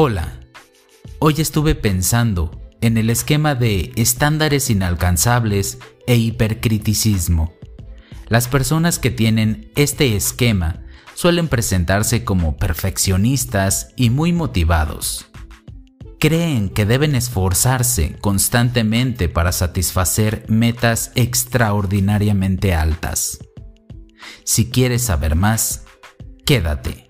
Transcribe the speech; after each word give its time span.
Hola, 0.00 0.38
hoy 1.18 1.34
estuve 1.38 1.74
pensando 1.74 2.62
en 2.80 2.98
el 2.98 3.10
esquema 3.10 3.56
de 3.56 3.90
estándares 3.96 4.70
inalcanzables 4.70 5.78
e 6.06 6.14
hipercriticismo. 6.14 7.52
Las 8.28 8.46
personas 8.46 9.00
que 9.00 9.10
tienen 9.10 9.72
este 9.74 10.14
esquema 10.14 10.84
suelen 11.14 11.48
presentarse 11.48 12.22
como 12.22 12.56
perfeccionistas 12.58 13.88
y 13.96 14.10
muy 14.10 14.32
motivados. 14.32 15.26
Creen 16.20 16.68
que 16.68 16.86
deben 16.86 17.16
esforzarse 17.16 18.14
constantemente 18.20 19.28
para 19.28 19.50
satisfacer 19.50 20.44
metas 20.46 21.10
extraordinariamente 21.16 22.72
altas. 22.72 23.40
Si 24.44 24.70
quieres 24.70 25.02
saber 25.02 25.34
más, 25.34 25.86
quédate. 26.46 27.07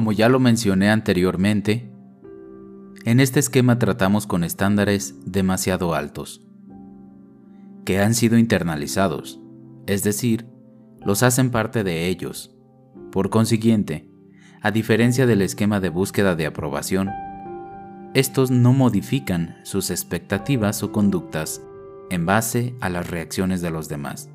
Como 0.00 0.12
ya 0.12 0.30
lo 0.30 0.40
mencioné 0.40 0.88
anteriormente, 0.88 1.92
en 3.04 3.20
este 3.20 3.38
esquema 3.38 3.78
tratamos 3.78 4.26
con 4.26 4.44
estándares 4.44 5.14
demasiado 5.26 5.94
altos, 5.94 6.40
que 7.84 8.00
han 8.00 8.14
sido 8.14 8.38
internalizados, 8.38 9.40
es 9.86 10.02
decir, 10.02 10.46
los 11.04 11.22
hacen 11.22 11.50
parte 11.50 11.84
de 11.84 12.06
ellos. 12.08 12.56
Por 13.12 13.28
consiguiente, 13.28 14.08
a 14.62 14.70
diferencia 14.70 15.26
del 15.26 15.42
esquema 15.42 15.80
de 15.80 15.90
búsqueda 15.90 16.34
de 16.34 16.46
aprobación, 16.46 17.10
estos 18.14 18.50
no 18.50 18.72
modifican 18.72 19.56
sus 19.64 19.90
expectativas 19.90 20.82
o 20.82 20.92
conductas 20.92 21.60
en 22.08 22.24
base 22.24 22.74
a 22.80 22.88
las 22.88 23.10
reacciones 23.10 23.60
de 23.60 23.70
los 23.70 23.90
demás. 23.90 24.30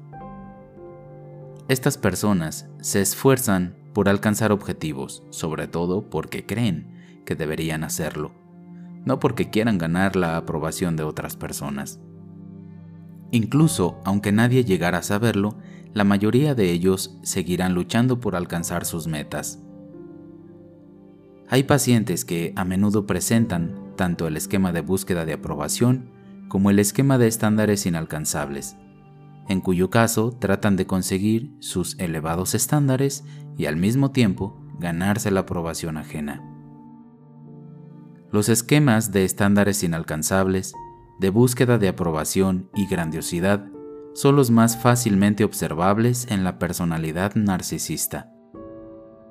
Estas 1.69 1.97
personas 1.97 2.69
se 2.81 3.01
esfuerzan 3.01 3.83
por 3.95 4.09
alcanzar 4.09 4.51
objetivos, 4.51 5.23
sobre 5.29 5.69
todo 5.69 6.09
porque 6.09 6.45
creen 6.45 7.21
que 7.25 7.33
deberían 7.33 7.85
hacerlo, 7.85 8.33
no 9.05 9.19
porque 9.19 9.49
quieran 9.49 9.77
ganar 9.77 10.17
la 10.17 10.35
aprobación 10.35 10.97
de 10.97 11.03
otras 11.03 11.37
personas. 11.37 12.01
Incluso 13.31 14.01
aunque 14.03 14.33
nadie 14.33 14.65
llegara 14.65 14.97
a 14.97 15.01
saberlo, 15.01 15.57
la 15.93 16.03
mayoría 16.03 16.55
de 16.55 16.71
ellos 16.71 17.17
seguirán 17.23 17.73
luchando 17.73 18.19
por 18.19 18.35
alcanzar 18.35 18.83
sus 18.83 19.07
metas. 19.07 19.59
Hay 21.47 21.63
pacientes 21.63 22.25
que 22.25 22.51
a 22.57 22.65
menudo 22.65 23.07
presentan 23.07 23.93
tanto 23.95 24.27
el 24.27 24.35
esquema 24.35 24.73
de 24.73 24.81
búsqueda 24.81 25.23
de 25.23 25.31
aprobación 25.31 26.09
como 26.49 26.69
el 26.69 26.79
esquema 26.79 27.17
de 27.17 27.27
estándares 27.27 27.85
inalcanzables, 27.85 28.75
en 29.47 29.61
cuyo 29.61 29.89
caso 29.89 30.31
tratan 30.31 30.75
de 30.75 30.87
conseguir 30.87 31.55
sus 31.59 31.97
elevados 31.99 32.55
estándares 32.55 33.23
y 33.57 33.65
al 33.67 33.77
mismo 33.77 34.11
tiempo 34.11 34.59
ganarse 34.79 35.31
la 35.31 35.41
aprobación 35.41 35.97
ajena. 35.97 36.43
Los 38.31 38.49
esquemas 38.49 39.11
de 39.11 39.23
estándares 39.23 39.83
inalcanzables, 39.83 40.73
de 41.19 41.29
búsqueda 41.29 41.77
de 41.77 41.87
aprobación 41.87 42.69
y 42.75 42.87
grandiosidad 42.87 43.65
son 44.13 44.35
los 44.35 44.51
más 44.51 44.77
fácilmente 44.77 45.43
observables 45.43 46.27
en 46.29 46.43
la 46.43 46.57
personalidad 46.57 47.35
narcisista, 47.35 48.31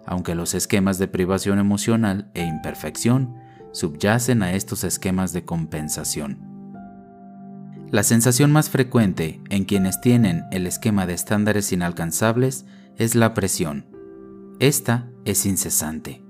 aunque 0.06 0.34
los 0.34 0.54
esquemas 0.54 0.98
de 0.98 1.08
privación 1.08 1.58
emocional 1.58 2.30
e 2.34 2.44
imperfección 2.44 3.34
subyacen 3.72 4.42
a 4.42 4.52
estos 4.52 4.84
esquemas 4.84 5.32
de 5.32 5.44
compensación. 5.44 6.53
La 7.94 8.02
sensación 8.02 8.50
más 8.50 8.70
frecuente 8.70 9.40
en 9.50 9.62
quienes 9.66 10.00
tienen 10.00 10.46
el 10.50 10.66
esquema 10.66 11.06
de 11.06 11.14
estándares 11.14 11.70
inalcanzables 11.70 12.66
es 12.96 13.14
la 13.14 13.34
presión. 13.34 13.86
Esta 14.58 15.08
es 15.24 15.46
incesante. 15.46 16.20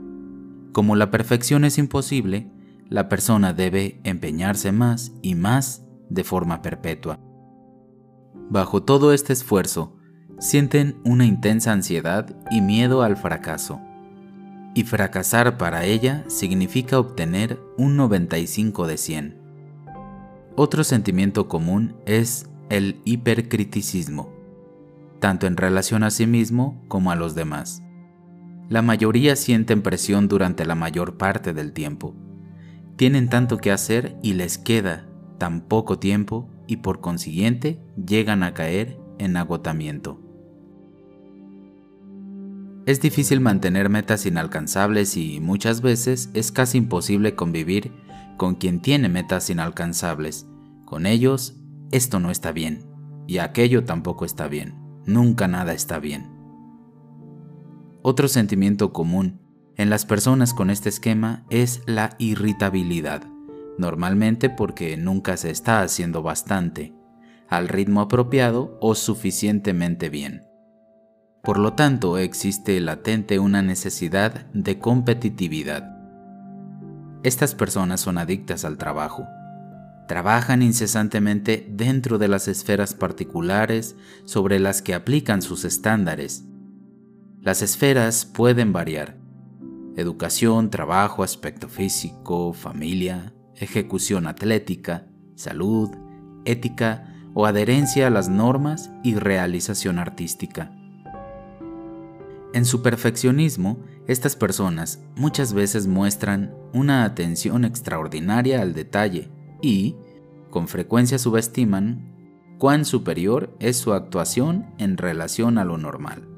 Como 0.72 0.94
la 0.94 1.10
perfección 1.10 1.64
es 1.64 1.78
imposible, 1.78 2.50
la 2.90 3.08
persona 3.08 3.54
debe 3.54 3.98
empeñarse 4.04 4.72
más 4.72 5.12
y 5.22 5.36
más 5.36 5.86
de 6.10 6.22
forma 6.22 6.60
perpetua. 6.60 7.18
Bajo 8.50 8.82
todo 8.82 9.14
este 9.14 9.32
esfuerzo, 9.32 9.96
sienten 10.38 11.00
una 11.02 11.24
intensa 11.24 11.72
ansiedad 11.72 12.36
y 12.50 12.60
miedo 12.60 13.02
al 13.02 13.16
fracaso. 13.16 13.80
Y 14.74 14.84
fracasar 14.84 15.56
para 15.56 15.86
ella 15.86 16.26
significa 16.28 16.98
obtener 16.98 17.58
un 17.78 17.96
95 17.96 18.86
de 18.86 18.98
100. 18.98 19.43
Otro 20.56 20.84
sentimiento 20.84 21.48
común 21.48 21.96
es 22.06 22.48
el 22.70 23.00
hipercriticismo, 23.04 24.32
tanto 25.18 25.48
en 25.48 25.56
relación 25.56 26.04
a 26.04 26.12
sí 26.12 26.28
mismo 26.28 26.80
como 26.86 27.10
a 27.10 27.16
los 27.16 27.34
demás. 27.34 27.82
La 28.68 28.80
mayoría 28.80 29.34
sienten 29.34 29.82
presión 29.82 30.28
durante 30.28 30.64
la 30.64 30.76
mayor 30.76 31.16
parte 31.16 31.54
del 31.54 31.72
tiempo. 31.72 32.14
Tienen 32.94 33.28
tanto 33.28 33.58
que 33.58 33.72
hacer 33.72 34.16
y 34.22 34.34
les 34.34 34.56
queda 34.56 35.08
tan 35.38 35.60
poco 35.60 35.98
tiempo 35.98 36.48
y 36.68 36.76
por 36.76 37.00
consiguiente 37.00 37.80
llegan 37.96 38.44
a 38.44 38.54
caer 38.54 38.96
en 39.18 39.36
agotamiento. 39.36 40.20
Es 42.86 43.00
difícil 43.00 43.40
mantener 43.40 43.88
metas 43.88 44.24
inalcanzables 44.24 45.16
y 45.16 45.40
muchas 45.40 45.80
veces 45.80 46.30
es 46.32 46.52
casi 46.52 46.78
imposible 46.78 47.34
convivir 47.34 47.90
con 48.36 48.54
quien 48.56 48.80
tiene 48.80 49.08
metas 49.08 49.50
inalcanzables. 49.50 50.46
Con 50.84 51.06
ellos, 51.06 51.56
esto 51.90 52.20
no 52.20 52.30
está 52.30 52.52
bien, 52.52 52.84
y 53.26 53.38
aquello 53.38 53.84
tampoco 53.84 54.24
está 54.24 54.48
bien. 54.48 54.74
Nunca 55.06 55.48
nada 55.48 55.72
está 55.72 55.98
bien. 55.98 56.30
Otro 58.02 58.28
sentimiento 58.28 58.92
común 58.92 59.40
en 59.76 59.90
las 59.90 60.04
personas 60.06 60.54
con 60.54 60.70
este 60.70 60.88
esquema 60.88 61.44
es 61.50 61.82
la 61.86 62.16
irritabilidad, 62.18 63.24
normalmente 63.78 64.50
porque 64.50 64.96
nunca 64.96 65.36
se 65.36 65.50
está 65.50 65.82
haciendo 65.82 66.22
bastante, 66.22 66.94
al 67.48 67.68
ritmo 67.68 68.00
apropiado 68.00 68.78
o 68.80 68.94
suficientemente 68.94 70.10
bien. 70.10 70.42
Por 71.42 71.58
lo 71.58 71.74
tanto, 71.74 72.18
existe 72.18 72.80
latente 72.80 73.38
una 73.38 73.62
necesidad 73.62 74.46
de 74.52 74.78
competitividad 74.78 75.93
estas 77.24 77.54
personas 77.54 78.02
son 78.02 78.18
adictas 78.18 78.66
al 78.66 78.76
trabajo. 78.76 79.26
Trabajan 80.06 80.60
incesantemente 80.60 81.66
dentro 81.70 82.18
de 82.18 82.28
las 82.28 82.48
esferas 82.48 82.92
particulares 82.92 83.96
sobre 84.26 84.60
las 84.60 84.82
que 84.82 84.92
aplican 84.92 85.40
sus 85.40 85.64
estándares. 85.64 86.44
Las 87.40 87.62
esferas 87.62 88.26
pueden 88.26 88.74
variar. 88.74 89.16
Educación, 89.96 90.68
trabajo, 90.68 91.22
aspecto 91.22 91.68
físico, 91.68 92.52
familia, 92.52 93.32
ejecución 93.56 94.26
atlética, 94.26 95.06
salud, 95.34 95.90
ética 96.44 97.14
o 97.32 97.46
adherencia 97.46 98.08
a 98.08 98.10
las 98.10 98.28
normas 98.28 98.90
y 99.02 99.14
realización 99.14 99.98
artística. 99.98 100.72
En 102.54 102.64
su 102.64 102.82
perfeccionismo, 102.82 103.80
estas 104.06 104.36
personas 104.36 105.02
muchas 105.16 105.52
veces 105.54 105.88
muestran 105.88 106.54
una 106.72 107.04
atención 107.04 107.64
extraordinaria 107.64 108.62
al 108.62 108.74
detalle 108.74 109.28
y, 109.60 109.96
con 110.50 110.68
frecuencia 110.68 111.18
subestiman 111.18 112.14
cuán 112.58 112.84
superior 112.84 113.56
es 113.58 113.76
su 113.76 113.92
actuación 113.92 114.66
en 114.78 114.98
relación 114.98 115.58
a 115.58 115.64
lo 115.64 115.78
normal. 115.78 116.28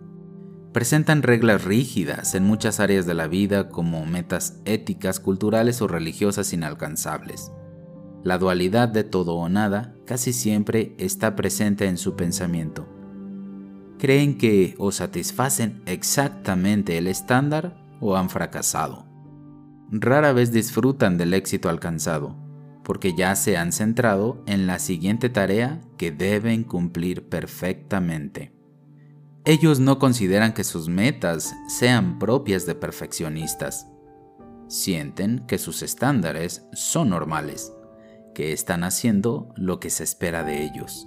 Presentan 0.72 1.22
reglas 1.22 1.64
rígidas 1.64 2.34
en 2.34 2.44
muchas 2.44 2.80
áreas 2.80 3.04
de 3.04 3.12
la 3.12 3.26
vida 3.26 3.68
como 3.68 4.06
metas 4.06 4.58
éticas, 4.64 5.20
culturales 5.20 5.82
o 5.82 5.86
religiosas 5.86 6.50
inalcanzables. 6.54 7.52
La 8.24 8.38
dualidad 8.38 8.88
de 8.88 9.04
todo 9.04 9.34
o 9.34 9.50
nada 9.50 9.94
casi 10.06 10.32
siempre 10.32 10.94
está 10.96 11.36
presente 11.36 11.86
en 11.88 11.98
su 11.98 12.16
pensamiento 12.16 12.95
creen 13.98 14.38
que 14.38 14.74
o 14.78 14.92
satisfacen 14.92 15.82
exactamente 15.86 16.98
el 16.98 17.06
estándar 17.06 17.76
o 18.00 18.16
han 18.16 18.30
fracasado. 18.30 19.06
Rara 19.90 20.32
vez 20.32 20.52
disfrutan 20.52 21.16
del 21.16 21.32
éxito 21.32 21.68
alcanzado, 21.68 22.36
porque 22.82 23.14
ya 23.16 23.34
se 23.36 23.56
han 23.56 23.72
centrado 23.72 24.42
en 24.46 24.66
la 24.66 24.78
siguiente 24.78 25.28
tarea 25.28 25.80
que 25.96 26.10
deben 26.10 26.64
cumplir 26.64 27.28
perfectamente. 27.28 28.52
Ellos 29.44 29.78
no 29.78 30.00
consideran 30.00 30.52
que 30.52 30.64
sus 30.64 30.88
metas 30.88 31.54
sean 31.68 32.18
propias 32.18 32.66
de 32.66 32.74
perfeccionistas. 32.74 33.86
Sienten 34.66 35.46
que 35.46 35.58
sus 35.58 35.82
estándares 35.82 36.66
son 36.72 37.10
normales, 37.10 37.72
que 38.34 38.52
están 38.52 38.82
haciendo 38.82 39.54
lo 39.56 39.78
que 39.78 39.88
se 39.88 40.02
espera 40.02 40.42
de 40.42 40.64
ellos. 40.64 41.06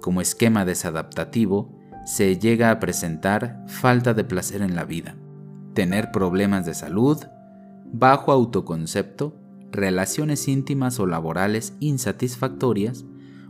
Como 0.00 0.22
esquema 0.22 0.64
desadaptativo, 0.64 1.79
se 2.10 2.36
llega 2.40 2.72
a 2.72 2.80
presentar 2.80 3.62
falta 3.68 4.14
de 4.14 4.24
placer 4.24 4.62
en 4.62 4.74
la 4.74 4.84
vida, 4.84 5.14
tener 5.74 6.10
problemas 6.10 6.66
de 6.66 6.74
salud, 6.74 7.18
bajo 7.92 8.32
autoconcepto, 8.32 9.36
relaciones 9.70 10.48
íntimas 10.48 10.98
o 10.98 11.06
laborales 11.06 11.76
insatisfactorias 11.78 13.04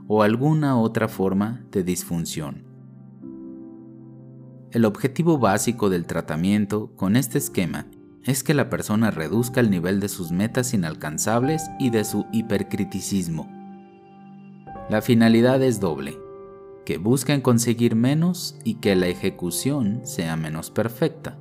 o 0.08 0.22
alguna 0.22 0.78
otra 0.78 1.08
forma 1.08 1.64
de 1.72 1.84
disfunción. 1.84 2.66
El 4.72 4.84
objetivo 4.84 5.38
básico 5.38 5.88
del 5.88 6.04
tratamiento 6.04 6.94
con 6.96 7.16
este 7.16 7.38
esquema 7.38 7.86
es 8.24 8.44
que 8.44 8.52
la 8.52 8.68
persona 8.68 9.10
reduzca 9.10 9.60
el 9.60 9.70
nivel 9.70 10.00
de 10.00 10.10
sus 10.10 10.32
metas 10.32 10.74
inalcanzables 10.74 11.62
y 11.78 11.88
de 11.88 12.04
su 12.04 12.26
hipercriticismo. 12.30 13.48
La 14.90 15.00
finalidad 15.00 15.62
es 15.62 15.80
doble, 15.80 16.18
que 16.84 16.98
busquen 16.98 17.40
conseguir 17.40 17.94
menos 17.94 18.56
y 18.64 18.74
que 18.74 18.96
la 18.96 19.08
ejecución 19.08 20.00
sea 20.04 20.36
menos 20.36 20.70
perfecta. 20.70 21.38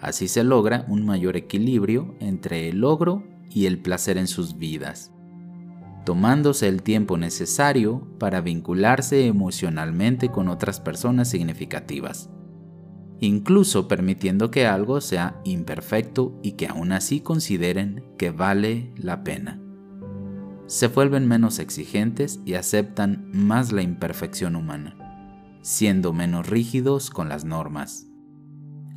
Así 0.00 0.28
se 0.28 0.44
logra 0.44 0.84
un 0.88 1.06
mayor 1.06 1.36
equilibrio 1.36 2.14
entre 2.20 2.68
el 2.68 2.80
logro 2.80 3.24
y 3.50 3.66
el 3.66 3.80
placer 3.80 4.18
en 4.18 4.26
sus 4.26 4.58
vidas, 4.58 5.12
tomándose 6.04 6.68
el 6.68 6.82
tiempo 6.82 7.16
necesario 7.16 8.06
para 8.18 8.40
vincularse 8.40 9.26
emocionalmente 9.26 10.30
con 10.30 10.48
otras 10.48 10.80
personas 10.80 11.28
significativas 11.28 12.30
incluso 13.20 13.88
permitiendo 13.88 14.50
que 14.50 14.66
algo 14.66 15.00
sea 15.00 15.40
imperfecto 15.44 16.38
y 16.42 16.52
que 16.52 16.66
aún 16.66 16.92
así 16.92 17.20
consideren 17.20 18.04
que 18.18 18.30
vale 18.30 18.92
la 18.96 19.24
pena. 19.24 19.63
Se 20.66 20.88
vuelven 20.88 21.28
menos 21.28 21.58
exigentes 21.58 22.40
y 22.46 22.54
aceptan 22.54 23.28
más 23.32 23.70
la 23.70 23.82
imperfección 23.82 24.56
humana, 24.56 24.96
siendo 25.60 26.14
menos 26.14 26.48
rígidos 26.48 27.10
con 27.10 27.28
las 27.28 27.44
normas. 27.44 28.06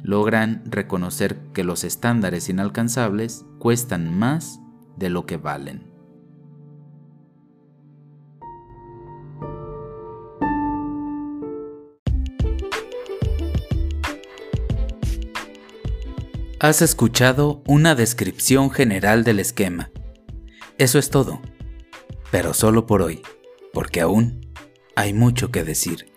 Logran 0.02 0.64
reconocer 0.66 1.38
que 1.54 1.66
los 1.66 1.84
estándares 1.84 2.48
inalcanzables 2.48 3.46
cuestan 3.60 4.18
más 4.18 4.62
de 4.96 5.10
lo 5.10 5.26
que 5.26 5.36
valen. 5.36 5.86
Has 16.60 16.82
escuchado 16.82 17.62
una 17.68 17.94
descripción 17.94 18.72
general 18.72 19.24
del 19.24 19.40
esquema. 19.40 19.92
Eso 20.80 20.98
es 20.98 21.12
todo, 21.12 21.40
pero 22.32 22.54
solo 22.54 22.86
por 22.86 23.02
hoy, 23.02 23.22
porque 23.74 24.02
aún 24.02 24.52
hay 24.96 25.14
mucho 25.14 25.52
que 25.52 25.64
decir. 25.64 26.12